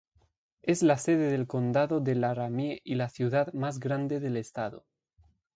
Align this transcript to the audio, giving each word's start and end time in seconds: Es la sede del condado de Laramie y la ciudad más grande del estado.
Es 0.63 0.81
la 0.81 0.97
sede 0.97 1.29
del 1.29 1.45
condado 1.45 1.99
de 1.99 2.15
Laramie 2.15 2.81
y 2.83 2.95
la 2.95 3.07
ciudad 3.07 3.53
más 3.53 3.79
grande 3.79 4.19
del 4.19 4.35
estado. 4.35 4.87